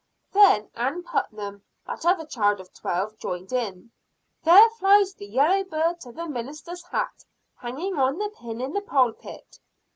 Then 0.31 0.71
Ann 0.73 1.03
Putnam, 1.03 1.61
that 1.85 2.07
other 2.07 2.25
child 2.25 2.59
of 2.59 2.73
twelve, 2.73 3.19
joined 3.19 3.53
in; 3.53 3.91
"There 4.43 4.67
flies 4.79 5.13
the 5.13 5.27
yellow 5.27 5.63
bird 5.63 5.99
to 5.99 6.11
the 6.11 6.27
minister's 6.27 6.81
hat, 6.85 7.23
hanging 7.59 7.99
on 7.99 8.17
the 8.17 8.33
pin 8.35 8.61
in 8.61 8.73
the 8.73 8.81
pulpit." 8.81 9.59